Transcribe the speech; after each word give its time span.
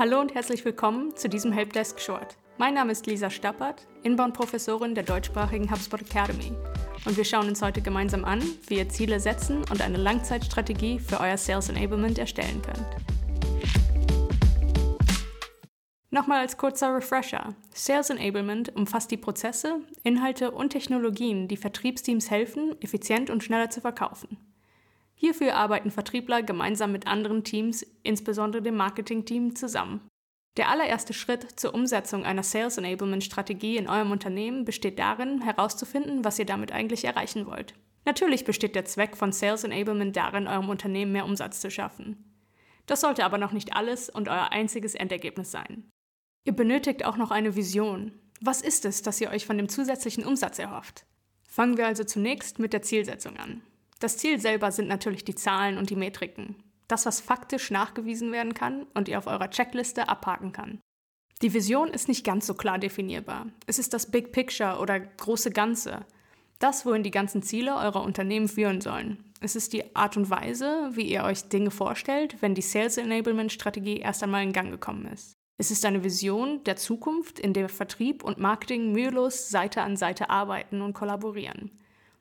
Hallo 0.00 0.18
und 0.18 0.34
herzlich 0.34 0.64
willkommen 0.64 1.14
zu 1.14 1.28
diesem 1.28 1.52
Helpdesk 1.52 2.00
Short. 2.00 2.38
Mein 2.56 2.72
Name 2.72 2.90
ist 2.90 3.06
Lisa 3.06 3.28
Stappert, 3.28 3.86
Inbound-Professorin 4.02 4.94
der 4.94 5.04
deutschsprachigen 5.04 5.70
HubSpot 5.70 6.00
Academy. 6.00 6.52
Und 7.04 7.18
wir 7.18 7.24
schauen 7.26 7.48
uns 7.48 7.60
heute 7.60 7.82
gemeinsam 7.82 8.24
an, 8.24 8.42
wie 8.68 8.78
ihr 8.78 8.88
Ziele 8.88 9.20
setzen 9.20 9.58
und 9.70 9.82
eine 9.82 9.98
Langzeitstrategie 9.98 11.00
für 11.00 11.20
euer 11.20 11.36
Sales 11.36 11.68
Enablement 11.68 12.18
erstellen 12.18 12.62
könnt. 12.62 12.86
Nochmal 16.10 16.40
als 16.40 16.56
kurzer 16.56 16.96
Refresher. 16.96 17.54
Sales 17.74 18.08
Enablement 18.08 18.74
umfasst 18.74 19.10
die 19.10 19.18
Prozesse, 19.18 19.82
Inhalte 20.02 20.52
und 20.52 20.70
Technologien, 20.70 21.46
die 21.46 21.58
Vertriebsteams 21.58 22.30
helfen, 22.30 22.74
effizient 22.80 23.28
und 23.28 23.44
schneller 23.44 23.68
zu 23.68 23.82
verkaufen. 23.82 24.38
Hierfür 25.20 25.54
arbeiten 25.54 25.90
Vertriebler 25.90 26.42
gemeinsam 26.42 26.92
mit 26.92 27.06
anderen 27.06 27.44
Teams, 27.44 27.82
insbesondere 28.02 28.62
dem 28.62 28.76
Marketingteam, 28.76 29.54
zusammen. 29.54 30.08
Der 30.56 30.70
allererste 30.70 31.12
Schritt 31.12 31.60
zur 31.60 31.74
Umsetzung 31.74 32.24
einer 32.24 32.42
Sales 32.42 32.78
Enablement 32.78 33.22
Strategie 33.22 33.76
in 33.76 33.86
eurem 33.86 34.12
Unternehmen 34.12 34.64
besteht 34.64 34.98
darin, 34.98 35.42
herauszufinden, 35.42 36.24
was 36.24 36.38
ihr 36.38 36.46
damit 36.46 36.72
eigentlich 36.72 37.04
erreichen 37.04 37.44
wollt. 37.44 37.74
Natürlich 38.06 38.46
besteht 38.46 38.74
der 38.74 38.86
Zweck 38.86 39.14
von 39.14 39.30
Sales 39.30 39.62
Enablement 39.62 40.16
darin, 40.16 40.48
eurem 40.48 40.70
Unternehmen 40.70 41.12
mehr 41.12 41.26
Umsatz 41.26 41.60
zu 41.60 41.70
schaffen. 41.70 42.24
Das 42.86 43.02
sollte 43.02 43.26
aber 43.26 43.36
noch 43.36 43.52
nicht 43.52 43.76
alles 43.76 44.08
und 44.08 44.26
euer 44.26 44.52
einziges 44.52 44.94
Endergebnis 44.94 45.50
sein. 45.50 45.90
Ihr 46.44 46.54
benötigt 46.54 47.04
auch 47.04 47.18
noch 47.18 47.30
eine 47.30 47.56
Vision. 47.56 48.12
Was 48.40 48.62
ist 48.62 48.86
es, 48.86 49.02
das 49.02 49.20
ihr 49.20 49.28
euch 49.28 49.44
von 49.44 49.58
dem 49.58 49.68
zusätzlichen 49.68 50.24
Umsatz 50.24 50.58
erhofft? 50.58 51.04
Fangen 51.46 51.76
wir 51.76 51.86
also 51.86 52.04
zunächst 52.04 52.58
mit 52.58 52.72
der 52.72 52.80
Zielsetzung 52.80 53.36
an. 53.36 53.60
Das 54.00 54.16
Ziel 54.16 54.40
selber 54.40 54.72
sind 54.72 54.88
natürlich 54.88 55.24
die 55.24 55.34
Zahlen 55.34 55.78
und 55.78 55.90
die 55.90 55.96
Metriken. 55.96 56.56
Das, 56.88 57.06
was 57.06 57.20
faktisch 57.20 57.70
nachgewiesen 57.70 58.32
werden 58.32 58.54
kann 58.54 58.86
und 58.94 59.08
ihr 59.08 59.18
auf 59.18 59.28
eurer 59.28 59.50
Checkliste 59.50 60.08
abhaken 60.08 60.52
kann. 60.52 60.80
Die 61.42 61.54
Vision 61.54 61.88
ist 61.88 62.08
nicht 62.08 62.24
ganz 62.24 62.46
so 62.46 62.54
klar 62.54 62.78
definierbar. 62.78 63.46
Es 63.66 63.78
ist 63.78 63.94
das 63.94 64.10
Big 64.10 64.32
Picture 64.32 64.78
oder 64.78 64.98
große 64.98 65.50
Ganze. 65.50 66.04
Das, 66.58 66.84
wohin 66.84 67.02
die 67.02 67.10
ganzen 67.10 67.42
Ziele 67.42 67.76
eurer 67.76 68.02
Unternehmen 68.02 68.48
führen 68.48 68.80
sollen. 68.80 69.32
Es 69.40 69.56
ist 69.56 69.72
die 69.72 69.96
Art 69.96 70.16
und 70.18 70.28
Weise, 70.28 70.90
wie 70.92 71.10
ihr 71.10 71.24
euch 71.24 71.44
Dinge 71.44 71.70
vorstellt, 71.70 72.36
wenn 72.40 72.54
die 72.54 72.60
Sales 72.60 72.98
Enablement 72.98 73.52
Strategie 73.52 73.98
erst 73.98 74.22
einmal 74.22 74.42
in 74.42 74.52
Gang 74.52 74.70
gekommen 74.70 75.06
ist. 75.06 75.32
Es 75.56 75.70
ist 75.70 75.84
eine 75.84 76.04
Vision 76.04 76.62
der 76.64 76.76
Zukunft, 76.76 77.38
in 77.38 77.52
der 77.52 77.68
Vertrieb 77.68 78.24
und 78.24 78.38
Marketing 78.38 78.92
mühelos 78.92 79.48
Seite 79.48 79.82
an 79.82 79.96
Seite 79.96 80.28
arbeiten 80.28 80.82
und 80.82 80.92
kollaborieren. 80.92 81.70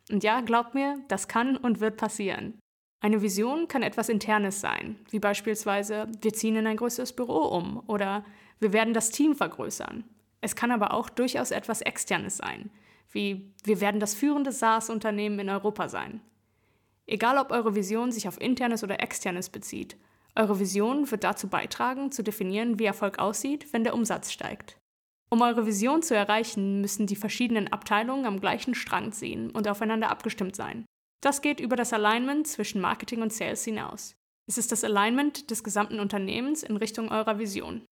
Und 0.09 0.23
ja, 0.23 0.41
glaubt 0.41 0.73
mir, 0.73 0.99
das 1.07 1.27
kann 1.27 1.55
und 1.55 1.79
wird 1.79 1.97
passieren. 1.97 2.59
Eine 3.02 3.21
Vision 3.21 3.67
kann 3.67 3.83
etwas 3.83 4.09
Internes 4.09 4.59
sein, 4.59 4.97
wie 5.09 5.19
beispielsweise 5.19 6.07
wir 6.21 6.33
ziehen 6.33 6.57
in 6.57 6.67
ein 6.67 6.77
größeres 6.77 7.13
Büro 7.13 7.45
um 7.45 7.81
oder 7.88 8.25
wir 8.59 8.73
werden 8.73 8.93
das 8.93 9.09
Team 9.11 9.35
vergrößern. 9.35 10.03
Es 10.41 10.55
kann 10.55 10.71
aber 10.71 10.93
auch 10.93 11.09
durchaus 11.09 11.52
etwas 11.52 11.81
Externes 11.81 12.37
sein, 12.37 12.71
wie 13.11 13.53
wir 13.63 13.80
werden 13.80 13.99
das 13.99 14.15
führende 14.15 14.52
SaaS-Unternehmen 14.52 15.39
in 15.39 15.49
Europa 15.49 15.87
sein. 15.87 16.21
Egal 17.05 17.37
ob 17.37 17.52
eure 17.52 17.75
Vision 17.75 18.11
sich 18.11 18.27
auf 18.27 18.39
internes 18.39 18.83
oder 18.83 19.02
externes 19.02 19.49
bezieht, 19.49 19.95
eure 20.35 20.59
Vision 20.59 21.09
wird 21.09 21.23
dazu 21.23 21.47
beitragen, 21.47 22.11
zu 22.11 22.23
definieren, 22.23 22.80
wie 22.80 22.85
Erfolg 22.85 23.17
aussieht, 23.19 23.71
wenn 23.73 23.83
der 23.83 23.93
Umsatz 23.93 24.31
steigt. 24.31 24.77
Um 25.31 25.41
eure 25.41 25.66
Vision 25.66 26.02
zu 26.02 26.16
erreichen, 26.16 26.81
müssen 26.81 27.05
die 27.05 27.16
verschiedenen 27.16 27.72
Abteilungen 27.72 28.25
am 28.25 28.39
gleichen 28.39 28.73
Strang 28.73 29.11
ziehen 29.11 29.52
und 29.52 29.67
aufeinander 29.67 30.09
abgestimmt 30.09 30.55
sein. 30.55 30.86
Das 31.21 31.41
geht 31.41 31.59
über 31.59 31.75
das 31.75 31.94
Alignment 31.94 32.47
zwischen 32.47 32.81
Marketing 32.81 33.21
und 33.21 33.31
Sales 33.31 33.63
hinaus. 33.63 34.16
Es 34.47 34.58
ist 34.58 34.71
das 34.71 34.83
Alignment 34.83 35.52
des 35.52 35.63
gesamten 35.63 35.99
Unternehmens 35.99 36.63
in 36.63 36.77
Richtung 36.77 37.09
eurer 37.11 37.38
Vision. 37.38 37.86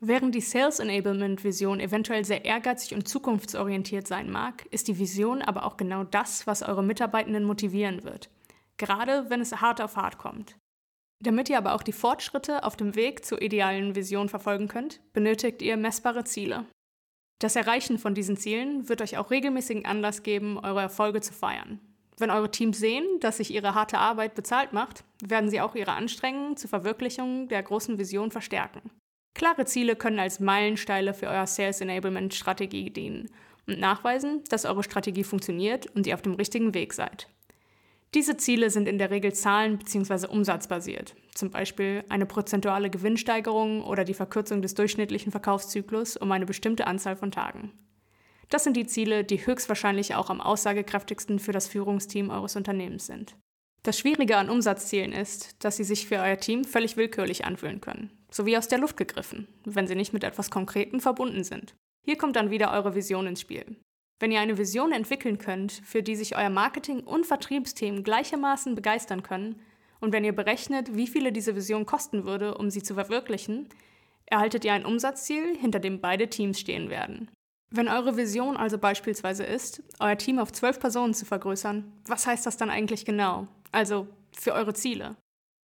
Während 0.00 0.34
die 0.34 0.40
Sales 0.40 0.80
Enablement 0.80 1.44
Vision 1.44 1.78
eventuell 1.78 2.24
sehr 2.24 2.44
ehrgeizig 2.44 2.94
und 2.94 3.06
zukunftsorientiert 3.06 4.08
sein 4.08 4.28
mag, 4.28 4.66
ist 4.72 4.88
die 4.88 4.98
Vision 4.98 5.42
aber 5.42 5.64
auch 5.64 5.76
genau 5.76 6.02
das, 6.02 6.44
was 6.48 6.64
eure 6.64 6.82
Mitarbeitenden 6.82 7.44
motivieren 7.44 8.02
wird. 8.02 8.28
Gerade 8.78 9.30
wenn 9.30 9.40
es 9.40 9.60
hart 9.60 9.80
auf 9.80 9.94
hart 9.94 10.18
kommt. 10.18 10.56
Damit 11.22 11.48
ihr 11.48 11.58
aber 11.58 11.74
auch 11.74 11.84
die 11.84 11.92
Fortschritte 11.92 12.64
auf 12.64 12.76
dem 12.76 12.96
Weg 12.96 13.24
zur 13.24 13.40
idealen 13.40 13.94
Vision 13.94 14.28
verfolgen 14.28 14.66
könnt, 14.66 15.00
benötigt 15.12 15.62
ihr 15.62 15.76
messbare 15.76 16.24
Ziele. 16.24 16.66
Das 17.38 17.54
Erreichen 17.54 17.98
von 17.98 18.14
diesen 18.14 18.36
Zielen 18.36 18.88
wird 18.88 19.02
euch 19.02 19.16
auch 19.18 19.30
regelmäßigen 19.30 19.84
Anlass 19.84 20.24
geben, 20.24 20.58
eure 20.58 20.80
Erfolge 20.80 21.20
zu 21.20 21.32
feiern. 21.32 21.80
Wenn 22.18 22.30
eure 22.30 22.50
Teams 22.50 22.78
sehen, 22.78 23.04
dass 23.20 23.38
sich 23.38 23.52
ihre 23.52 23.74
harte 23.74 23.98
Arbeit 23.98 24.34
bezahlt 24.34 24.72
macht, 24.72 25.04
werden 25.24 25.48
sie 25.48 25.60
auch 25.60 25.74
ihre 25.74 25.92
Anstrengungen 25.92 26.56
zur 26.56 26.70
Verwirklichung 26.70 27.48
der 27.48 27.62
großen 27.62 27.98
Vision 27.98 28.30
verstärken. 28.30 28.90
Klare 29.34 29.64
Ziele 29.64 29.96
können 29.96 30.18
als 30.18 30.40
Meilensteine 30.40 31.14
für 31.14 31.28
euer 31.28 31.46
Sales 31.46 31.80
Enablement 31.80 32.34
Strategie 32.34 32.90
dienen 32.90 33.30
und 33.66 33.78
nachweisen, 33.78 34.42
dass 34.50 34.64
eure 34.64 34.82
Strategie 34.82 35.24
funktioniert 35.24 35.86
und 35.94 36.06
ihr 36.06 36.14
auf 36.14 36.22
dem 36.22 36.34
richtigen 36.34 36.74
Weg 36.74 36.92
seid. 36.92 37.28
Diese 38.14 38.36
Ziele 38.36 38.68
sind 38.68 38.88
in 38.88 38.98
der 38.98 39.10
Regel 39.10 39.32
zahlen- 39.32 39.78
bzw. 39.78 40.26
umsatzbasiert, 40.26 41.14
zum 41.34 41.50
Beispiel 41.50 42.04
eine 42.10 42.26
prozentuale 42.26 42.90
Gewinnsteigerung 42.90 43.82
oder 43.82 44.04
die 44.04 44.12
Verkürzung 44.12 44.60
des 44.60 44.74
durchschnittlichen 44.74 45.32
Verkaufszyklus 45.32 46.18
um 46.18 46.30
eine 46.30 46.44
bestimmte 46.44 46.86
Anzahl 46.86 47.16
von 47.16 47.30
Tagen. 47.30 47.72
Das 48.50 48.64
sind 48.64 48.76
die 48.76 48.86
Ziele, 48.86 49.24
die 49.24 49.46
höchstwahrscheinlich 49.46 50.14
auch 50.14 50.28
am 50.28 50.42
aussagekräftigsten 50.42 51.38
für 51.38 51.52
das 51.52 51.68
Führungsteam 51.68 52.28
eures 52.28 52.54
Unternehmens 52.54 53.06
sind. 53.06 53.34
Das 53.82 53.98
Schwierige 53.98 54.36
an 54.36 54.50
Umsatzzielen 54.50 55.12
ist, 55.12 55.64
dass 55.64 55.78
sie 55.78 55.84
sich 55.84 56.06
für 56.06 56.18
euer 56.18 56.36
Team 56.36 56.64
völlig 56.64 56.98
willkürlich 56.98 57.46
anfühlen 57.46 57.80
können, 57.80 58.10
sowie 58.30 58.58
aus 58.58 58.68
der 58.68 58.78
Luft 58.78 58.98
gegriffen, 58.98 59.48
wenn 59.64 59.86
sie 59.86 59.94
nicht 59.96 60.12
mit 60.12 60.22
etwas 60.22 60.50
Konkreten 60.50 61.00
verbunden 61.00 61.44
sind. 61.44 61.74
Hier 62.04 62.18
kommt 62.18 62.36
dann 62.36 62.50
wieder 62.50 62.72
eure 62.72 62.94
Vision 62.94 63.26
ins 63.26 63.40
Spiel. 63.40 63.76
Wenn 64.22 64.30
ihr 64.30 64.38
eine 64.38 64.56
Vision 64.56 64.92
entwickeln 64.92 65.38
könnt, 65.38 65.72
für 65.72 66.00
die 66.00 66.14
sich 66.14 66.36
euer 66.36 66.48
Marketing- 66.48 67.00
und 67.00 67.26
Vertriebsteam 67.26 68.04
gleichermaßen 68.04 68.76
begeistern 68.76 69.24
können, 69.24 69.60
und 69.98 70.12
wenn 70.12 70.22
ihr 70.22 70.32
berechnet, 70.32 70.94
wie 70.94 71.08
viele 71.08 71.32
diese 71.32 71.56
Vision 71.56 71.86
kosten 71.86 72.24
würde, 72.24 72.56
um 72.56 72.70
sie 72.70 72.84
zu 72.84 72.94
verwirklichen, 72.94 73.68
erhaltet 74.26 74.64
ihr 74.64 74.74
ein 74.74 74.86
Umsatzziel, 74.86 75.56
hinter 75.56 75.80
dem 75.80 76.00
beide 76.00 76.30
Teams 76.30 76.60
stehen 76.60 76.88
werden. 76.88 77.32
Wenn 77.72 77.88
eure 77.88 78.16
Vision 78.16 78.56
also 78.56 78.78
beispielsweise 78.78 79.42
ist, 79.42 79.82
euer 79.98 80.16
Team 80.16 80.38
auf 80.38 80.52
zwölf 80.52 80.78
Personen 80.78 81.14
zu 81.14 81.26
vergrößern, 81.26 81.92
was 82.06 82.24
heißt 82.24 82.46
das 82.46 82.56
dann 82.56 82.70
eigentlich 82.70 83.04
genau? 83.04 83.48
Also 83.72 84.06
für 84.38 84.52
eure 84.52 84.72
Ziele. 84.72 85.16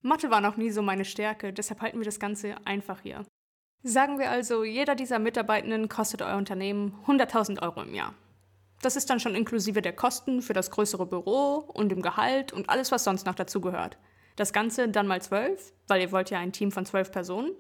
Mathe 0.03 0.31
war 0.31 0.41
noch 0.41 0.57
nie 0.57 0.71
so 0.71 0.83
meine 0.83 1.05
Stärke, 1.05 1.53
deshalb 1.53 1.81
halten 1.81 1.99
wir 1.99 2.07
das 2.07 2.19
Ganze 2.19 2.57
einfach 2.65 3.03
hier. 3.03 3.25
Sagen 3.85 4.19
wir 4.19 4.33
also, 4.33 4.65
jeder 4.65 4.97
dieser 4.97 5.21
Mitarbeitenden 5.21 5.89
kostet 5.89 6.23
euer 6.23 6.37
Unternehmen 6.37 6.99
100.000 7.07 7.63
Euro 7.63 7.83
im 7.83 7.95
Jahr. 7.95 8.15
Das 8.81 8.97
ist 8.97 9.11
dann 9.11 9.21
schon 9.21 9.35
inklusive 9.35 9.83
der 9.83 9.93
Kosten 9.93 10.41
für 10.41 10.53
das 10.53 10.71
größere 10.71 11.07
Büro 11.07 11.57
und 11.73 11.89
dem 11.89 12.03
Gehalt 12.03 12.53
und 12.53 12.71
alles, 12.71 12.93
was 12.93 13.05
sonst 13.05 13.27
noch 13.27 13.35
dazugehört. 13.35 13.99
Das 14.37 14.53
Ganze 14.53 14.89
dann 14.89 15.09
mal 15.09 15.21
12, 15.21 15.73
weil 15.89 16.01
ihr 16.01 16.13
wollt 16.13 16.31
ja 16.31 16.39
ein 16.39 16.53
Team 16.53 16.71
von 16.71 16.87
12 16.87 17.11
Personen. 17.11 17.51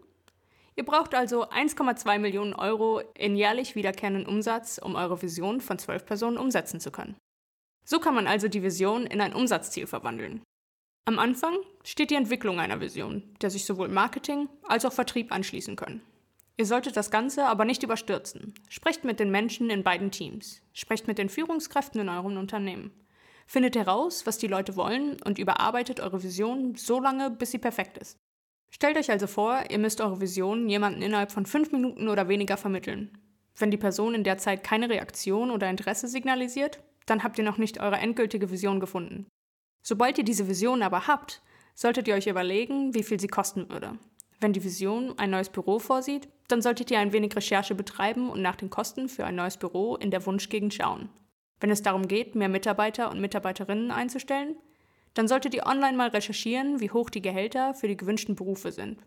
Ihr 0.76 0.84
braucht 0.84 1.16
also 1.16 1.48
1,2 1.48 2.20
Millionen 2.20 2.54
Euro 2.54 3.00
in 3.14 3.34
jährlich 3.34 3.74
wiederkehrenden 3.74 4.26
Umsatz, 4.26 4.78
um 4.78 4.94
eure 4.94 5.20
Vision 5.20 5.60
von 5.60 5.76
12 5.76 6.06
Personen 6.06 6.38
umsetzen 6.38 6.78
zu 6.78 6.92
können. 6.92 7.16
So 7.84 7.98
kann 7.98 8.14
man 8.14 8.28
also 8.28 8.46
die 8.46 8.62
Vision 8.62 9.04
in 9.04 9.20
ein 9.20 9.34
Umsatzziel 9.34 9.88
verwandeln. 9.88 10.40
Am 11.04 11.18
Anfang 11.18 11.56
steht 11.82 12.10
die 12.10 12.16
Entwicklung 12.16 12.60
einer 12.60 12.80
Vision, 12.80 13.34
der 13.40 13.50
sich 13.50 13.64
sowohl 13.64 13.88
Marketing 13.88 14.48
als 14.62 14.84
auch 14.84 14.92
Vertrieb 14.92 15.32
anschließen 15.32 15.74
können. 15.74 16.02
Ihr 16.58 16.66
solltet 16.66 16.96
das 16.96 17.12
Ganze 17.12 17.46
aber 17.46 17.64
nicht 17.64 17.84
überstürzen. 17.84 18.52
Sprecht 18.68 19.04
mit 19.04 19.20
den 19.20 19.30
Menschen 19.30 19.70
in 19.70 19.84
beiden 19.84 20.10
Teams. 20.10 20.60
Sprecht 20.72 21.06
mit 21.06 21.16
den 21.16 21.28
Führungskräften 21.28 22.00
in 22.00 22.08
eurem 22.08 22.36
Unternehmen. 22.36 22.90
Findet 23.46 23.76
heraus, 23.76 24.26
was 24.26 24.38
die 24.38 24.48
Leute 24.48 24.74
wollen 24.74 25.16
und 25.24 25.38
überarbeitet 25.38 26.00
eure 26.00 26.22
Vision 26.22 26.74
so 26.74 27.00
lange, 27.00 27.30
bis 27.30 27.52
sie 27.52 27.58
perfekt 27.58 27.96
ist. 27.96 28.16
Stellt 28.70 28.98
euch 28.98 29.10
also 29.10 29.28
vor, 29.28 29.62
ihr 29.70 29.78
müsst 29.78 30.00
eure 30.00 30.20
Vision 30.20 30.68
jemanden 30.68 31.00
innerhalb 31.00 31.30
von 31.30 31.46
fünf 31.46 31.70
Minuten 31.70 32.08
oder 32.08 32.28
weniger 32.28 32.56
vermitteln. 32.56 33.16
Wenn 33.56 33.70
die 33.70 33.76
Person 33.76 34.14
in 34.14 34.24
der 34.24 34.38
Zeit 34.38 34.64
keine 34.64 34.90
Reaktion 34.90 35.52
oder 35.52 35.70
Interesse 35.70 36.08
signalisiert, 36.08 36.80
dann 37.06 37.22
habt 37.22 37.38
ihr 37.38 37.44
noch 37.44 37.56
nicht 37.56 37.80
eure 37.80 37.96
endgültige 37.96 38.50
Vision 38.50 38.80
gefunden. 38.80 39.26
Sobald 39.82 40.18
ihr 40.18 40.24
diese 40.24 40.48
Vision 40.48 40.82
aber 40.82 41.06
habt, 41.06 41.40
solltet 41.74 42.08
ihr 42.08 42.14
euch 42.14 42.26
überlegen, 42.26 42.94
wie 42.94 43.04
viel 43.04 43.20
sie 43.20 43.28
kosten 43.28 43.70
würde. 43.70 43.96
Wenn 44.40 44.52
die 44.52 44.62
Vision 44.62 45.18
ein 45.18 45.30
neues 45.30 45.48
Büro 45.48 45.78
vorsieht, 45.78 46.28
dann 46.46 46.62
solltet 46.62 46.90
ihr 46.90 46.98
ein 47.00 47.12
wenig 47.12 47.34
Recherche 47.34 47.74
betreiben 47.74 48.30
und 48.30 48.40
nach 48.40 48.56
den 48.56 48.70
Kosten 48.70 49.08
für 49.08 49.24
ein 49.24 49.34
neues 49.34 49.56
Büro 49.56 49.96
in 49.96 50.10
der 50.10 50.24
Wunschgegend 50.24 50.72
schauen. 50.72 51.08
Wenn 51.60 51.70
es 51.70 51.82
darum 51.82 52.06
geht, 52.06 52.34
mehr 52.34 52.48
Mitarbeiter 52.48 53.10
und 53.10 53.20
Mitarbeiterinnen 53.20 53.90
einzustellen, 53.90 54.56
dann 55.14 55.26
solltet 55.26 55.54
ihr 55.54 55.66
online 55.66 55.96
mal 55.96 56.08
recherchieren, 56.08 56.80
wie 56.80 56.90
hoch 56.90 57.10
die 57.10 57.22
Gehälter 57.22 57.74
für 57.74 57.88
die 57.88 57.96
gewünschten 57.96 58.36
Berufe 58.36 58.70
sind. 58.70 59.02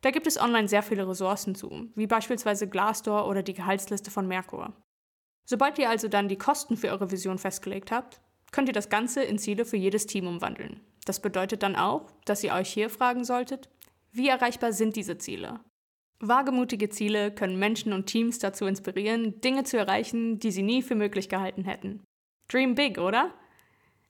Da 0.00 0.10
gibt 0.10 0.26
es 0.26 0.40
online 0.40 0.68
sehr 0.68 0.82
viele 0.82 1.06
Ressourcen 1.06 1.54
zu, 1.54 1.88
wie 1.94 2.06
beispielsweise 2.06 2.68
Glassdoor 2.68 3.28
oder 3.28 3.42
die 3.42 3.54
Gehaltsliste 3.54 4.10
von 4.10 4.26
Merkur. 4.26 4.72
Sobald 5.44 5.78
ihr 5.78 5.90
also 5.90 6.08
dann 6.08 6.28
die 6.28 6.38
Kosten 6.38 6.76
für 6.76 6.88
eure 6.88 7.10
Vision 7.10 7.38
festgelegt 7.38 7.92
habt, 7.92 8.20
könnt 8.52 8.68
ihr 8.68 8.74
das 8.74 8.88
Ganze 8.88 9.22
in 9.22 9.38
Ziele 9.38 9.64
für 9.64 9.76
jedes 9.76 10.06
Team 10.06 10.26
umwandeln. 10.26 10.80
Das 11.04 11.20
bedeutet 11.20 11.62
dann 11.62 11.76
auch, 11.76 12.10
dass 12.24 12.42
ihr 12.42 12.54
euch 12.54 12.72
hier 12.72 12.88
fragen 12.88 13.24
solltet, 13.24 13.68
wie 14.16 14.28
erreichbar 14.28 14.72
sind 14.72 14.94
diese 14.94 15.18
Ziele? 15.18 15.58
Wagemutige 16.20 16.88
Ziele 16.88 17.32
können 17.32 17.58
Menschen 17.58 17.92
und 17.92 18.06
Teams 18.06 18.38
dazu 18.38 18.64
inspirieren, 18.64 19.40
Dinge 19.40 19.64
zu 19.64 19.76
erreichen, 19.76 20.38
die 20.38 20.52
sie 20.52 20.62
nie 20.62 20.82
für 20.82 20.94
möglich 20.94 21.28
gehalten 21.28 21.64
hätten. 21.64 22.04
Dream 22.48 22.76
big, 22.76 22.98
oder? 22.98 23.34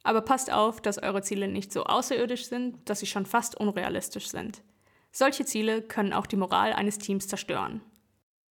Aber 0.02 0.20
passt 0.20 0.52
auf, 0.52 0.82
dass 0.82 1.02
eure 1.02 1.22
Ziele 1.22 1.48
nicht 1.48 1.72
so 1.72 1.84
außerirdisch 1.84 2.44
sind, 2.44 2.86
dass 2.88 3.00
sie 3.00 3.06
schon 3.06 3.24
fast 3.24 3.58
unrealistisch 3.58 4.28
sind. 4.28 4.62
Solche 5.10 5.46
Ziele 5.46 5.80
können 5.80 6.12
auch 6.12 6.26
die 6.26 6.36
Moral 6.36 6.74
eines 6.74 6.98
Teams 6.98 7.26
zerstören. 7.26 7.80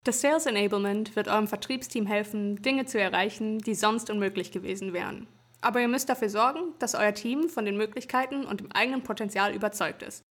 Das 0.03 0.21
Sales 0.21 0.47
Enablement 0.47 1.15
wird 1.15 1.27
eurem 1.27 1.47
Vertriebsteam 1.47 2.07
helfen, 2.07 2.63
Dinge 2.63 2.85
zu 2.85 2.99
erreichen, 2.99 3.59
die 3.59 3.75
sonst 3.75 4.09
unmöglich 4.09 4.51
gewesen 4.51 4.91
wären. 4.91 5.27
Aber 5.61 5.79
ihr 5.79 5.87
müsst 5.87 6.09
dafür 6.09 6.29
sorgen, 6.29 6.73
dass 6.79 6.95
euer 6.95 7.13
Team 7.13 7.47
von 7.47 7.65
den 7.65 7.77
Möglichkeiten 7.77 8.43
und 8.45 8.59
dem 8.59 8.71
eigenen 8.71 9.03
Potenzial 9.03 9.53
überzeugt 9.53 10.01
ist. 10.01 10.23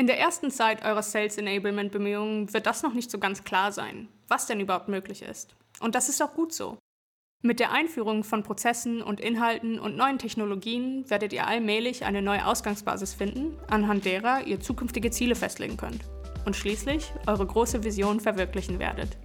In 0.00 0.06
der 0.06 0.18
ersten 0.18 0.50
Zeit 0.50 0.82
eurer 0.82 1.02
Sales 1.02 1.36
Enablement 1.36 1.92
Bemühungen 1.92 2.50
wird 2.54 2.64
das 2.64 2.82
noch 2.82 2.94
nicht 2.94 3.10
so 3.10 3.18
ganz 3.18 3.44
klar 3.44 3.70
sein, 3.70 4.08
was 4.28 4.46
denn 4.46 4.58
überhaupt 4.58 4.88
möglich 4.88 5.20
ist. 5.20 5.54
Und 5.78 5.94
das 5.94 6.08
ist 6.08 6.22
auch 6.22 6.32
gut 6.32 6.54
so. 6.54 6.78
Mit 7.42 7.60
der 7.60 7.70
Einführung 7.70 8.24
von 8.24 8.42
Prozessen 8.42 9.02
und 9.02 9.20
Inhalten 9.20 9.78
und 9.78 9.98
neuen 9.98 10.16
Technologien 10.16 11.04
werdet 11.10 11.34
ihr 11.34 11.46
allmählich 11.46 12.06
eine 12.06 12.22
neue 12.22 12.46
Ausgangsbasis 12.46 13.12
finden, 13.12 13.58
anhand 13.68 14.06
derer 14.06 14.46
ihr 14.46 14.58
zukünftige 14.58 15.10
Ziele 15.10 15.34
festlegen 15.34 15.76
könnt 15.76 16.00
und 16.46 16.56
schließlich 16.56 17.12
eure 17.26 17.44
große 17.44 17.84
Vision 17.84 18.20
verwirklichen 18.20 18.78
werdet. 18.78 19.18